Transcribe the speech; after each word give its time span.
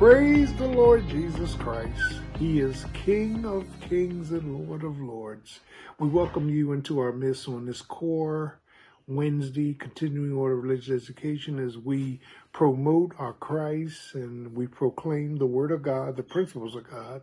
Praise 0.00 0.50
the 0.54 0.66
Lord 0.66 1.06
Jesus 1.10 1.54
Christ. 1.56 2.22
He 2.38 2.60
is 2.60 2.86
King 2.94 3.44
of 3.44 3.66
kings 3.82 4.30
and 4.30 4.66
Lord 4.66 4.82
of 4.82 4.98
lords. 4.98 5.60
We 5.98 6.08
welcome 6.08 6.48
you 6.48 6.72
into 6.72 7.00
our 7.00 7.12
midst 7.12 7.46
on 7.46 7.66
this 7.66 7.82
core 7.82 8.58
Wednesday 9.06 9.74
continuing 9.74 10.32
order 10.32 10.56
of 10.56 10.62
religious 10.62 11.02
education 11.02 11.58
as 11.58 11.76
we 11.76 12.18
promote 12.50 13.12
our 13.18 13.34
Christ 13.34 14.14
and 14.14 14.56
we 14.56 14.66
proclaim 14.66 15.36
the 15.36 15.44
word 15.44 15.70
of 15.70 15.82
God, 15.82 16.16
the 16.16 16.22
principles 16.22 16.74
of 16.74 16.88
God, 16.90 17.20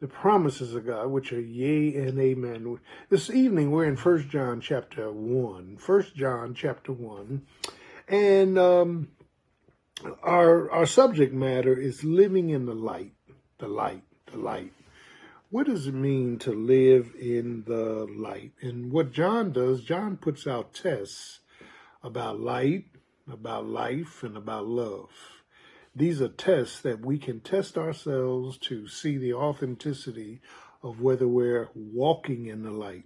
the 0.00 0.06
promises 0.06 0.74
of 0.74 0.84
God, 0.84 1.06
which 1.06 1.32
are 1.32 1.40
yea 1.40 1.96
and 1.96 2.18
amen. 2.20 2.78
This 3.08 3.30
evening 3.30 3.70
we're 3.70 3.86
in 3.86 3.96
First 3.96 4.28
John 4.28 4.60
chapter 4.60 5.10
1. 5.10 5.78
First 5.78 6.14
John 6.14 6.52
chapter 6.52 6.92
1. 6.92 7.40
And 8.08 8.58
um, 8.58 9.08
our 10.22 10.70
our 10.70 10.86
subject 10.86 11.32
matter 11.32 11.76
is 11.76 12.04
living 12.04 12.50
in 12.50 12.66
the 12.66 12.74
light, 12.74 13.12
the 13.58 13.68
light, 13.68 14.02
the 14.26 14.38
light. 14.38 14.72
What 15.50 15.66
does 15.66 15.86
it 15.86 15.94
mean 15.94 16.38
to 16.40 16.52
live 16.52 17.12
in 17.20 17.64
the 17.66 18.06
light? 18.10 18.52
And 18.62 18.90
what 18.90 19.12
John 19.12 19.52
does, 19.52 19.84
John 19.84 20.16
puts 20.16 20.46
out 20.46 20.72
tests 20.72 21.40
about 22.02 22.40
light, 22.40 22.86
about 23.30 23.66
life, 23.66 24.22
and 24.22 24.36
about 24.36 24.66
love. 24.66 25.10
These 25.94 26.22
are 26.22 26.28
tests 26.28 26.80
that 26.80 27.04
we 27.04 27.18
can 27.18 27.40
test 27.40 27.76
ourselves 27.76 28.56
to 28.58 28.88
see 28.88 29.18
the 29.18 29.34
authenticity 29.34 30.40
of 30.82 31.02
whether 31.02 31.28
we're 31.28 31.68
walking 31.74 32.46
in 32.46 32.62
the 32.62 32.70
light. 32.70 33.04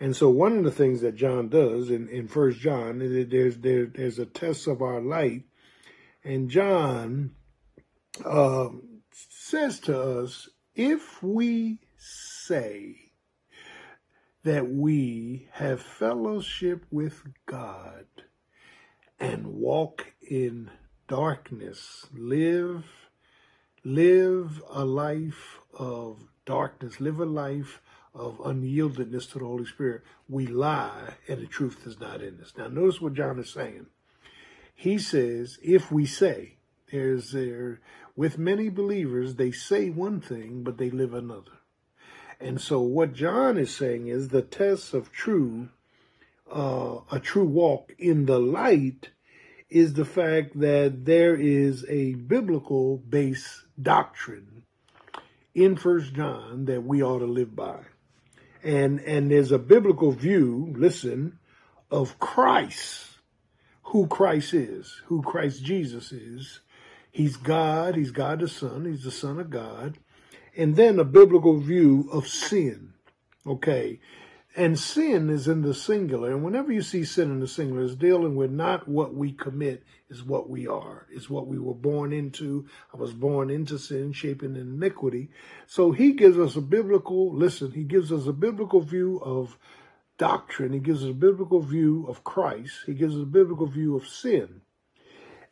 And 0.00 0.16
so 0.16 0.30
one 0.30 0.56
of 0.56 0.64
the 0.64 0.70
things 0.70 1.02
that 1.02 1.16
John 1.16 1.48
does 1.48 1.90
in, 1.90 2.08
in 2.08 2.28
First 2.28 2.60
John, 2.60 3.00
there's 3.00 3.58
there, 3.58 3.86
there's 3.86 4.18
a 4.18 4.26
test 4.26 4.66
of 4.66 4.80
our 4.80 5.00
light 5.00 5.42
and 6.24 6.50
John 6.50 7.32
uh, 8.24 8.68
says 9.12 9.80
to 9.80 10.00
us 10.20 10.48
if 10.74 11.22
we 11.22 11.80
say 11.96 13.12
that 14.44 14.70
we 14.70 15.48
have 15.52 15.80
fellowship 15.82 16.84
with 16.90 17.22
God 17.46 18.06
and 19.18 19.46
walk 19.46 20.14
in 20.22 20.70
darkness, 21.08 22.06
live 22.12 22.84
live 23.84 24.62
a 24.70 24.84
life 24.84 25.60
of 25.72 26.28
darkness, 26.44 27.00
live 27.00 27.20
a 27.20 27.24
life 27.24 27.80
of 28.14 28.38
unyieldedness 28.38 29.30
to 29.32 29.38
the 29.38 29.44
Holy 29.44 29.64
Spirit, 29.64 30.02
we 30.28 30.46
lie 30.46 31.14
and 31.28 31.40
the 31.40 31.46
truth 31.46 31.86
is 31.86 31.98
not 32.00 32.22
in 32.22 32.40
us. 32.40 32.52
Now 32.56 32.68
notice 32.68 33.00
what 33.00 33.14
John 33.14 33.38
is 33.38 33.50
saying 33.50 33.86
he 34.78 34.96
says, 34.96 35.58
if 35.60 35.90
we 35.90 36.06
say, 36.06 36.54
there's 36.92 37.32
there, 37.32 37.80
with 38.14 38.38
many 38.38 38.68
believers, 38.68 39.34
they 39.34 39.50
say 39.50 39.90
one 39.90 40.20
thing, 40.20 40.62
but 40.62 40.78
they 40.78 40.88
live 40.88 41.14
another. 41.14 41.58
And 42.38 42.60
so 42.60 42.78
what 42.78 43.12
John 43.12 43.58
is 43.58 43.74
saying 43.74 44.06
is 44.06 44.28
the 44.28 44.40
test 44.40 44.94
of 44.94 45.10
true, 45.10 45.70
uh, 46.48 46.98
a 47.10 47.18
true 47.18 47.44
walk 47.44 47.92
in 47.98 48.26
the 48.26 48.38
light 48.38 49.08
is 49.68 49.94
the 49.94 50.04
fact 50.04 50.56
that 50.60 51.04
there 51.04 51.34
is 51.34 51.84
a 51.88 52.14
biblical 52.14 52.98
base 52.98 53.64
doctrine 53.82 54.62
in 55.56 55.74
First 55.74 56.14
John 56.14 56.66
that 56.66 56.84
we 56.84 57.02
ought 57.02 57.18
to 57.18 57.26
live 57.26 57.56
by. 57.56 57.80
And, 58.62 59.00
and 59.00 59.28
there's 59.28 59.50
a 59.50 59.58
biblical 59.58 60.12
view, 60.12 60.72
listen, 60.76 61.40
of 61.90 62.20
Christ 62.20 63.07
who 63.88 64.06
Christ 64.06 64.52
is, 64.52 65.02
who 65.06 65.22
Christ 65.22 65.64
Jesus 65.64 66.12
is. 66.12 66.60
He's 67.10 67.36
God, 67.36 67.96
he's 67.96 68.10
God 68.10 68.40
the 68.40 68.48
Son, 68.48 68.84
he's 68.84 69.02
the 69.02 69.10
Son 69.10 69.40
of 69.40 69.50
God. 69.50 69.98
And 70.56 70.76
then 70.76 70.98
a 70.98 71.04
biblical 71.04 71.58
view 71.58 72.08
of 72.12 72.28
sin. 72.28 72.92
Okay. 73.46 74.00
And 74.54 74.78
sin 74.78 75.30
is 75.30 75.48
in 75.48 75.62
the 75.62 75.72
singular. 75.72 76.30
And 76.32 76.42
whenever 76.42 76.72
you 76.72 76.82
see 76.82 77.04
sin 77.04 77.30
in 77.30 77.40
the 77.40 77.48
singular, 77.48 77.82
it's 77.82 77.94
dealing 77.94 78.34
with 78.34 78.50
not 78.50 78.88
what 78.88 79.14
we 79.14 79.32
commit, 79.32 79.84
is 80.10 80.22
what 80.22 80.50
we 80.50 80.66
are, 80.66 81.06
is 81.10 81.30
what 81.30 81.46
we 81.46 81.58
were 81.58 81.74
born 81.74 82.12
into. 82.12 82.66
I 82.92 82.96
was 82.96 83.12
born 83.12 83.50
into 83.50 83.78
sin, 83.78 84.12
shaping 84.12 84.56
iniquity. 84.56 85.30
So 85.66 85.92
he 85.92 86.12
gives 86.12 86.38
us 86.38 86.56
a 86.56 86.60
biblical, 86.60 87.32
listen, 87.32 87.72
he 87.72 87.84
gives 87.84 88.12
us 88.12 88.26
a 88.26 88.32
biblical 88.32 88.80
view 88.80 89.20
of 89.22 89.56
doctrine. 90.18 90.72
He 90.72 90.80
gives 90.80 91.02
us 91.02 91.10
a 91.10 91.14
biblical 91.14 91.60
view 91.60 92.06
of 92.08 92.24
Christ. 92.24 92.74
He 92.86 92.94
gives 92.94 93.14
us 93.14 93.22
a 93.22 93.26
biblical 93.26 93.66
view 93.66 93.96
of 93.96 94.06
sin. 94.06 94.60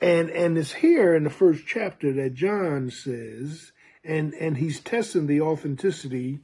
And 0.00 0.30
and 0.30 0.56
it's 0.58 0.72
here 0.72 1.14
in 1.14 1.24
the 1.24 1.30
first 1.30 1.64
chapter 1.66 2.12
that 2.14 2.34
John 2.34 2.90
says, 2.90 3.72
and, 4.02 4.34
and 4.34 4.56
he's 4.56 4.80
testing 4.80 5.26
the 5.26 5.40
authenticity 5.40 6.40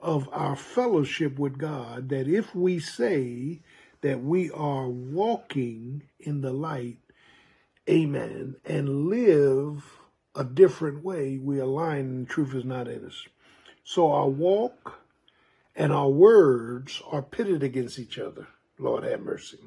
of 0.00 0.28
our 0.32 0.56
fellowship 0.56 1.38
with 1.38 1.58
God, 1.58 2.08
that 2.10 2.28
if 2.28 2.54
we 2.54 2.78
say 2.78 3.60
that 4.00 4.22
we 4.22 4.50
are 4.50 4.88
walking 4.88 6.04
in 6.20 6.40
the 6.40 6.52
light, 6.52 6.98
amen, 7.88 8.56
and 8.64 9.08
live 9.08 9.84
a 10.34 10.44
different 10.44 11.02
way, 11.02 11.38
we 11.38 11.58
align 11.58 12.00
and 12.00 12.28
truth 12.28 12.54
is 12.54 12.64
not 12.64 12.88
in 12.88 13.04
us. 13.04 13.26
So 13.84 14.10
our 14.10 14.28
walk, 14.28 15.00
and 15.76 15.92
our 15.92 16.08
words 16.08 17.02
are 17.10 17.22
pitted 17.22 17.62
against 17.62 17.98
each 17.98 18.18
other. 18.18 18.48
Lord 18.78 19.04
have 19.04 19.20
mercy. 19.20 19.58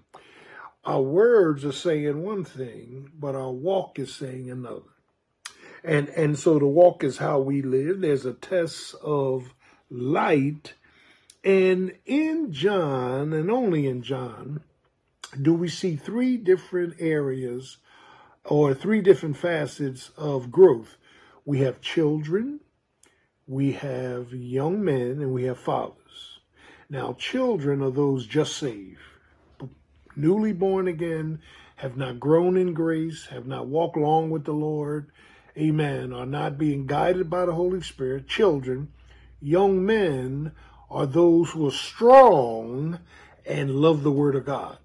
Our 0.83 1.01
words 1.01 1.63
are 1.63 1.71
saying 1.71 2.23
one 2.23 2.43
thing, 2.43 3.11
but 3.17 3.35
our 3.35 3.51
walk 3.51 3.99
is 3.99 4.13
saying 4.13 4.49
another. 4.49 4.81
And 5.83 6.09
and 6.09 6.37
so 6.37 6.59
the 6.59 6.67
walk 6.67 7.03
is 7.03 7.17
how 7.17 7.39
we 7.39 7.61
live. 7.61 8.01
There's 8.01 8.25
a 8.25 8.33
test 8.33 8.95
of 8.95 9.53
light. 9.89 10.73
And 11.43 11.93
in 12.05 12.51
John, 12.51 13.31
and 13.31 13.49
only 13.49 13.87
in 13.87 14.01
John, 14.01 14.61
do 15.41 15.53
we 15.53 15.69
see 15.69 15.95
three 15.95 16.35
different 16.35 16.95
areas 16.99 17.77
or 18.49 18.73
three 18.73 19.01
different 19.01 19.37
facets 19.37 20.11
of 20.17 20.51
growth. 20.51 20.97
We 21.45 21.59
have 21.59 21.81
children, 21.81 22.61
we 23.49 23.71
have 23.71 24.31
young 24.31 24.85
men, 24.85 25.21
and 25.21 25.33
we 25.33 25.45
have 25.45 25.57
fathers. 25.57 26.39
Now, 26.87 27.13
children 27.13 27.81
are 27.81 27.89
those 27.89 28.27
just 28.27 28.55
saved, 28.55 28.99
newly 30.15 30.53
born 30.53 30.87
again, 30.87 31.41
have 31.77 31.97
not 31.97 32.19
grown 32.19 32.57
in 32.57 32.75
grace, 32.75 33.25
have 33.31 33.47
not 33.47 33.65
walked 33.65 33.97
long 33.97 34.29
with 34.29 34.45
the 34.45 34.53
Lord, 34.53 35.09
amen, 35.57 36.13
are 36.13 36.27
not 36.27 36.59
being 36.59 36.85
guided 36.85 37.27
by 37.27 37.47
the 37.47 37.55
Holy 37.55 37.81
Spirit. 37.81 38.27
Children, 38.27 38.89
young 39.41 39.83
men 39.83 40.51
are 40.91 41.07
those 41.07 41.49
who 41.49 41.67
are 41.67 41.71
strong 41.71 42.99
and 43.47 43.71
love 43.71 44.03
the 44.03 44.11
Word 44.11 44.35
of 44.35 44.45
God. 44.45 44.77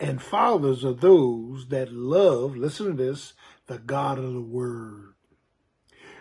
And 0.00 0.22
fathers 0.22 0.82
are 0.82 0.94
those 0.94 1.68
that 1.68 1.92
love, 1.92 2.56
listen 2.56 2.86
to 2.86 2.92
this, 2.94 3.34
the 3.66 3.78
God 3.78 4.18
of 4.18 4.32
the 4.32 4.40
Word. 4.40 5.13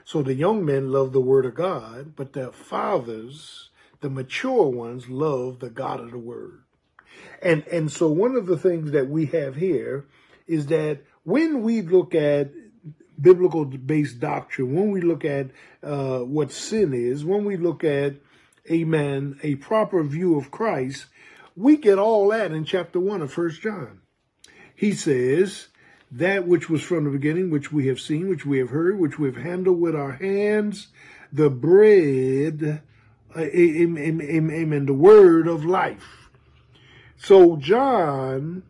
So 0.05 0.21
the 0.21 0.33
young 0.33 0.65
men 0.65 0.91
love 0.91 1.13
the 1.13 1.21
Word 1.21 1.45
of 1.45 1.55
God, 1.55 2.15
but 2.15 2.33
their 2.33 2.51
fathers 2.51 3.69
the 4.03 4.09
mature 4.09 4.67
ones 4.67 5.09
love 5.09 5.59
the 5.59 5.69
God 5.69 6.01
of 6.01 6.11
the 6.11 6.17
Word. 6.17 6.61
And, 7.41 7.65
and 7.67 7.91
so 7.91 8.09
one 8.09 8.35
of 8.35 8.45
the 8.45 8.57
things 8.57 8.91
that 8.91 9.09
we 9.09 9.27
have 9.27 9.55
here 9.55 10.05
is 10.45 10.67
that 10.67 10.99
when 11.23 11.63
we 11.63 11.81
look 11.81 12.13
at 12.13 12.51
biblical 13.19 13.63
based 13.63 14.19
doctrine, 14.19 14.75
when 14.75 14.91
we 14.91 14.99
look 14.99 15.23
at 15.23 15.51
uh, 15.81 16.19
what 16.19 16.51
sin 16.51 16.93
is, 16.93 17.23
when 17.23 17.45
we 17.45 17.55
look 17.55 17.85
at, 17.85 18.15
amen, 18.69 19.39
a 19.41 19.55
proper 19.55 20.03
view 20.03 20.37
of 20.37 20.51
Christ, 20.51 21.05
we 21.55 21.77
get 21.77 21.97
all 21.97 22.27
that 22.29 22.51
in 22.51 22.65
chapter 22.65 22.99
1 22.99 23.21
of 23.21 23.31
First 23.31 23.61
John. 23.61 24.01
He 24.75 24.91
says, 24.91 25.67
that 26.13 26.47
which 26.47 26.69
was 26.69 26.81
from 26.81 27.05
the 27.05 27.09
beginning, 27.09 27.49
which 27.49 27.71
we 27.71 27.87
have 27.87 27.99
seen, 27.99 28.29
which 28.29 28.45
we 28.45 28.59
have 28.59 28.69
heard, 28.69 28.99
which 28.99 29.19
we 29.19 29.27
have 29.27 29.37
handled 29.37 29.79
with 29.79 29.95
our 29.95 30.13
hands, 30.13 30.87
the 31.31 31.49
bread 31.49 32.81
amen, 33.37 34.85
the 34.85 34.93
word 34.93 35.47
of 35.47 35.65
life. 35.65 36.29
So 37.17 37.55
John 37.55 38.63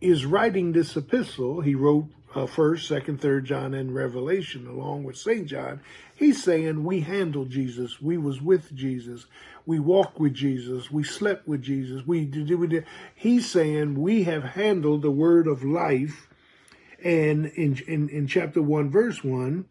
is 0.00 0.26
writing 0.26 0.72
this 0.72 0.96
epistle. 0.96 1.60
He 1.60 1.74
wrote 1.74 2.06
uh, 2.34 2.46
first, 2.46 2.88
second, 2.88 3.20
third 3.20 3.44
John, 3.44 3.74
and 3.74 3.94
Revelation 3.94 4.66
along 4.66 5.04
with 5.04 5.16
Saint 5.16 5.46
John. 5.46 5.80
He's 6.14 6.42
saying 6.42 6.84
we 6.84 7.00
handled 7.00 7.50
Jesus. 7.50 8.00
We 8.00 8.18
was 8.18 8.40
with 8.40 8.74
Jesus. 8.74 9.26
We 9.66 9.78
walked 9.78 10.18
with 10.18 10.34
Jesus. 10.34 10.90
We 10.90 11.04
slept 11.04 11.46
with 11.48 11.62
Jesus. 11.62 12.06
We 12.06 12.24
did. 12.24 12.50
We 12.50 12.66
did. 12.66 12.86
He's 13.14 13.50
saying 13.50 14.00
we 14.00 14.24
have 14.24 14.42
handled 14.42 15.02
the 15.02 15.10
word 15.10 15.46
of 15.46 15.64
life. 15.64 16.28
And 17.02 17.46
in, 17.46 17.78
in, 17.86 18.08
in 18.08 18.26
chapter 18.26 18.62
one, 18.62 18.90
verse 18.90 19.24
one, 19.24 19.66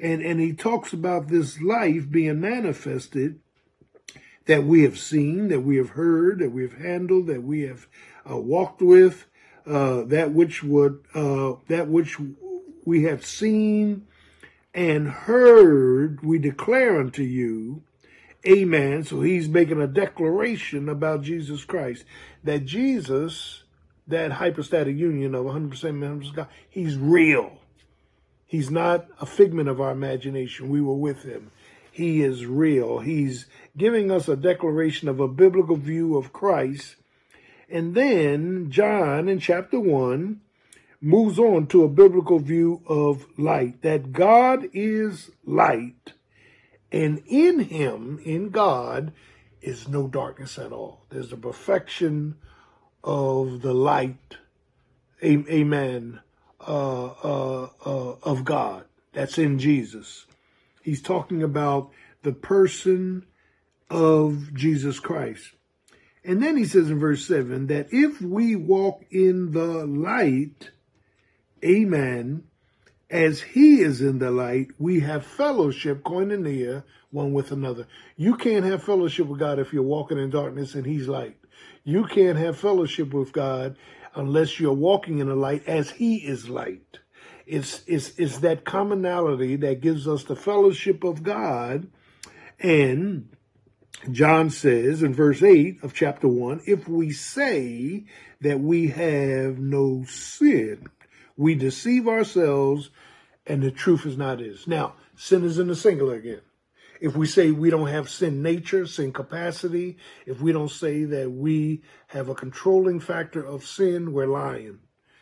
and, 0.00 0.22
and 0.22 0.40
he 0.40 0.52
talks 0.52 0.92
about 0.92 1.28
this 1.28 1.60
life 1.60 2.10
being 2.10 2.40
manifested 2.40 3.40
that 4.46 4.64
we 4.64 4.82
have 4.82 4.98
seen, 4.98 5.48
that 5.48 5.60
we 5.60 5.76
have 5.76 5.90
heard, 5.90 6.40
that 6.40 6.50
we 6.50 6.62
have 6.62 6.78
handled, 6.78 7.26
that 7.28 7.42
we 7.42 7.62
have 7.62 7.86
uh, 8.28 8.36
walked 8.36 8.82
with, 8.82 9.26
uh, 9.66 10.02
that 10.02 10.32
which 10.32 10.62
would, 10.62 11.04
uh, 11.14 11.54
that 11.68 11.88
which 11.88 12.18
we 12.84 13.04
have 13.04 13.24
seen 13.24 14.06
and 14.74 15.08
heard, 15.08 16.24
we 16.24 16.38
declare 16.38 16.98
unto 16.98 17.22
you. 17.22 17.82
Amen. 18.46 19.04
So 19.04 19.20
he's 19.20 19.48
making 19.48 19.80
a 19.80 19.86
declaration 19.86 20.88
about 20.88 21.22
Jesus 21.22 21.64
Christ 21.64 22.04
that 22.42 22.64
Jesus, 22.64 23.62
that 24.06 24.32
hypostatic 24.32 24.96
union 24.96 25.34
of 25.34 25.44
100% 25.44 25.94
man, 25.94 26.20
100% 26.20 26.34
God, 26.34 26.48
he's 26.68 26.96
real. 26.96 27.58
He's 28.46 28.70
not 28.70 29.06
a 29.20 29.26
figment 29.26 29.68
of 29.68 29.80
our 29.80 29.92
imagination. 29.92 30.68
We 30.68 30.80
were 30.80 30.96
with 30.96 31.22
him. 31.22 31.50
He 31.90 32.22
is 32.22 32.46
real. 32.46 32.98
He's 32.98 33.46
giving 33.76 34.10
us 34.10 34.28
a 34.28 34.36
declaration 34.36 35.08
of 35.08 35.20
a 35.20 35.28
biblical 35.28 35.76
view 35.76 36.16
of 36.16 36.32
Christ. 36.32 36.96
And 37.70 37.94
then 37.94 38.70
John 38.70 39.28
in 39.28 39.38
chapter 39.38 39.80
1 39.80 40.40
moves 41.00 41.38
on 41.38 41.66
to 41.66 41.84
a 41.84 41.88
biblical 41.88 42.38
view 42.38 42.82
of 42.86 43.26
light, 43.36 43.82
that 43.82 44.12
God 44.12 44.68
is 44.72 45.30
light, 45.44 46.12
and 46.92 47.22
in 47.26 47.60
him, 47.60 48.20
in 48.24 48.50
God, 48.50 49.12
is 49.60 49.88
no 49.88 50.06
darkness 50.06 50.58
at 50.58 50.72
all. 50.72 51.04
There's 51.10 51.30
the 51.30 51.36
perfection 51.36 52.36
of 53.04 53.62
the 53.62 53.74
light, 53.74 54.36
amen, 55.22 56.20
uh, 56.60 57.06
uh, 57.06 57.68
uh, 57.84 58.14
of 58.22 58.44
God. 58.44 58.84
That's 59.12 59.38
in 59.38 59.58
Jesus. 59.58 60.26
He's 60.82 61.02
talking 61.02 61.42
about 61.42 61.90
the 62.22 62.32
person 62.32 63.26
of 63.90 64.54
Jesus 64.54 64.98
Christ. 64.98 65.50
And 66.24 66.42
then 66.42 66.56
he 66.56 66.64
says 66.64 66.88
in 66.88 66.98
verse 66.98 67.26
7 67.26 67.66
that 67.66 67.88
if 67.90 68.20
we 68.20 68.54
walk 68.56 69.04
in 69.10 69.50
the 69.52 69.84
light, 69.84 70.70
amen, 71.64 72.44
as 73.10 73.40
he 73.40 73.80
is 73.80 74.00
in 74.00 74.18
the 74.18 74.30
light, 74.30 74.68
we 74.78 75.00
have 75.00 75.26
fellowship, 75.26 76.02
koinonia, 76.02 76.84
one 77.10 77.32
with 77.32 77.52
another. 77.52 77.86
You 78.16 78.36
can't 78.36 78.64
have 78.64 78.82
fellowship 78.82 79.26
with 79.26 79.40
God 79.40 79.58
if 79.58 79.72
you're 79.72 79.82
walking 79.82 80.18
in 80.18 80.30
darkness 80.30 80.74
and 80.74 80.86
he's 80.86 81.08
light. 81.08 81.36
You 81.84 82.04
can't 82.04 82.38
have 82.38 82.58
fellowship 82.58 83.12
with 83.12 83.32
God 83.32 83.76
unless 84.14 84.60
you're 84.60 84.72
walking 84.72 85.18
in 85.18 85.28
the 85.28 85.34
light 85.34 85.66
as 85.66 85.90
he 85.90 86.16
is 86.16 86.48
light. 86.48 86.98
It's, 87.46 87.82
it's, 87.86 88.18
it's 88.18 88.38
that 88.38 88.64
commonality 88.64 89.56
that 89.56 89.80
gives 89.80 90.06
us 90.06 90.24
the 90.24 90.36
fellowship 90.36 91.04
of 91.04 91.22
God. 91.22 91.88
And 92.60 93.28
John 94.10 94.50
says 94.50 95.02
in 95.02 95.14
verse 95.14 95.42
8 95.42 95.82
of 95.82 95.94
chapter 95.94 96.28
1 96.28 96.62
if 96.66 96.88
we 96.88 97.10
say 97.10 98.04
that 98.40 98.60
we 98.60 98.88
have 98.88 99.58
no 99.58 100.04
sin, 100.06 100.88
we 101.36 101.54
deceive 101.54 102.08
ourselves 102.08 102.90
and 103.46 103.62
the 103.62 103.70
truth 103.70 104.06
is 104.06 104.16
not 104.16 104.40
is. 104.40 104.66
Now, 104.66 104.94
sin 105.16 105.44
is 105.44 105.58
in 105.58 105.68
the 105.68 105.76
singular 105.76 106.14
again. 106.14 106.40
If 107.02 107.16
we 107.16 107.26
say 107.26 107.50
we 107.50 107.68
don't 107.68 107.88
have 107.88 108.08
sin 108.08 108.42
nature, 108.42 108.86
sin 108.86 109.12
capacity, 109.12 109.96
if 110.24 110.40
we 110.40 110.52
don't 110.52 110.70
say 110.70 111.02
that 111.02 111.32
we 111.32 111.82
have 112.06 112.28
a 112.28 112.34
controlling 112.36 113.00
factor 113.00 113.44
of 113.44 113.66
sin, 113.66 114.12
we're 114.12 114.28
lying 114.28 114.78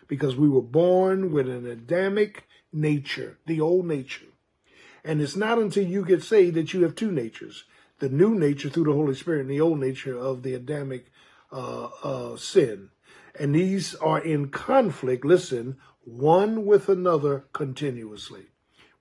because 0.07 0.37
we 0.37 0.47
were 0.47 0.61
born 0.61 1.33
with 1.33 1.49
an 1.49 1.65
Adamic 1.65 2.47
nature, 2.71 3.39
the 3.47 3.63
old 3.63 3.87
nature. 3.87 4.27
And 5.03 5.23
it's 5.23 5.37
not 5.37 5.59
until 5.59 5.87
you 5.87 6.05
get 6.05 6.23
saved 6.23 6.55
that 6.57 6.75
you 6.75 6.83
have 6.83 6.95
two 6.95 7.11
natures 7.11 7.65
the 7.99 8.11
new 8.11 8.35
nature 8.39 8.69
through 8.69 8.85
the 8.85 8.93
Holy 8.93 9.15
Spirit 9.15 9.41
and 9.41 9.51
the 9.51 9.63
old 9.63 9.79
nature 9.79 10.19
of 10.19 10.43
the 10.43 10.53
Adamic 10.53 11.07
uh, 11.51 11.89
uh, 12.05 12.37
sin. 12.37 12.91
And 13.39 13.55
these 13.55 13.95
are 13.95 14.21
in 14.21 14.51
conflict, 14.51 15.25
listen, 15.25 15.79
one 16.05 16.67
with 16.67 16.91
another 16.91 17.47
continuously. 17.55 18.49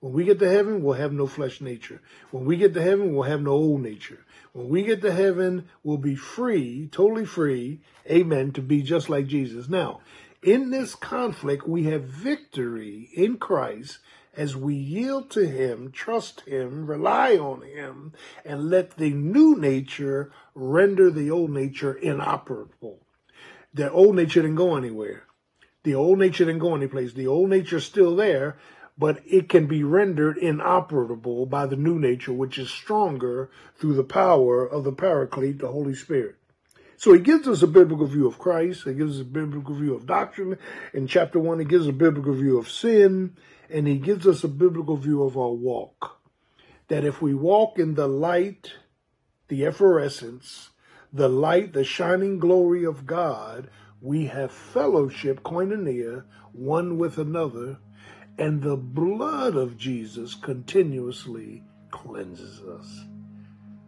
When 0.00 0.14
we 0.14 0.24
get 0.24 0.38
to 0.38 0.50
heaven, 0.50 0.82
we'll 0.82 0.94
have 0.94 1.12
no 1.12 1.26
flesh 1.26 1.60
nature. 1.60 2.00
When 2.30 2.46
we 2.46 2.56
get 2.56 2.72
to 2.74 2.82
heaven, 2.82 3.14
we'll 3.14 3.28
have 3.28 3.42
no 3.42 3.52
old 3.52 3.82
nature. 3.82 4.24
When 4.52 4.68
we 4.68 4.82
get 4.82 5.02
to 5.02 5.12
heaven, 5.12 5.68
we'll 5.84 5.98
be 5.98 6.16
free, 6.16 6.88
totally 6.90 7.26
free, 7.26 7.80
amen, 8.10 8.52
to 8.52 8.62
be 8.62 8.82
just 8.82 9.10
like 9.10 9.26
Jesus. 9.26 9.68
Now, 9.68 10.00
in 10.42 10.70
this 10.70 10.94
conflict, 10.94 11.68
we 11.68 11.84
have 11.84 12.04
victory 12.04 13.10
in 13.14 13.36
Christ 13.36 13.98
as 14.34 14.56
we 14.56 14.74
yield 14.74 15.30
to 15.30 15.46
Him, 15.46 15.92
trust 15.92 16.42
Him, 16.42 16.86
rely 16.86 17.36
on 17.36 17.62
Him, 17.62 18.14
and 18.44 18.70
let 18.70 18.96
the 18.96 19.10
new 19.10 19.54
nature 19.56 20.32
render 20.54 21.10
the 21.10 21.30
old 21.30 21.50
nature 21.50 21.92
inoperable. 21.92 23.00
The 23.74 23.90
old 23.90 24.16
nature 24.16 24.40
didn't 24.40 24.56
go 24.56 24.76
anywhere. 24.76 25.24
The 25.82 25.94
old 25.94 26.18
nature 26.18 26.44
didn't 26.44 26.60
go 26.60 26.74
anyplace. 26.74 27.12
The 27.12 27.26
old 27.26 27.50
nature's 27.50 27.84
still 27.84 28.16
there, 28.16 28.58
but 29.00 29.22
it 29.26 29.48
can 29.48 29.66
be 29.66 29.82
rendered 29.82 30.36
inoperable 30.36 31.46
by 31.46 31.64
the 31.64 31.74
new 31.74 31.98
nature, 31.98 32.34
which 32.34 32.58
is 32.58 32.68
stronger 32.68 33.50
through 33.78 33.94
the 33.94 34.04
power 34.04 34.66
of 34.66 34.84
the 34.84 34.92
Paraclete, 34.92 35.58
the 35.58 35.68
Holy 35.68 35.94
Spirit. 35.94 36.36
So 36.98 37.14
he 37.14 37.20
gives 37.20 37.48
us 37.48 37.62
a 37.62 37.66
biblical 37.66 38.06
view 38.06 38.26
of 38.26 38.38
Christ. 38.38 38.84
He 38.84 38.92
gives 38.92 39.16
us 39.16 39.22
a 39.22 39.24
biblical 39.24 39.74
view 39.74 39.94
of 39.94 40.04
doctrine. 40.04 40.58
In 40.92 41.06
chapter 41.06 41.38
one, 41.38 41.58
he 41.58 41.64
gives 41.64 41.84
us 41.86 41.90
a 41.90 41.94
biblical 41.94 42.34
view 42.34 42.58
of 42.58 42.68
sin, 42.68 43.38
and 43.70 43.88
he 43.88 43.96
gives 43.96 44.26
us 44.26 44.44
a 44.44 44.48
biblical 44.48 44.98
view 44.98 45.22
of 45.22 45.34
our 45.38 45.50
walk. 45.50 46.20
That 46.88 47.06
if 47.06 47.22
we 47.22 47.32
walk 47.32 47.78
in 47.78 47.94
the 47.94 48.06
light, 48.06 48.74
the 49.48 49.64
efflorescence, 49.64 50.72
the 51.10 51.30
light, 51.30 51.72
the 51.72 51.84
shining 51.84 52.38
glory 52.38 52.84
of 52.84 53.06
God, 53.06 53.70
we 54.02 54.26
have 54.26 54.52
fellowship, 54.52 55.42
koinonia, 55.42 56.24
one 56.52 56.98
with 56.98 57.16
another, 57.16 57.78
and 58.40 58.62
the 58.62 58.76
blood 58.76 59.56
of 59.56 59.76
Jesus 59.78 60.34
continuously 60.34 61.62
cleanses 61.90 62.62
us. 62.62 63.06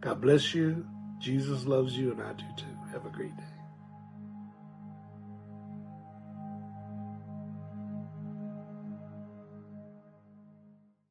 God 0.01 0.21
bless 0.21 0.53
you. 0.53 0.85
Jesus 1.19 1.65
loves 1.65 1.97
you, 1.97 2.11
and 2.11 2.21
I 2.21 2.33
do 2.33 2.45
too. 2.57 2.65
Have 2.91 3.05
a 3.05 3.09
great 3.09 3.35
day. 3.37 3.52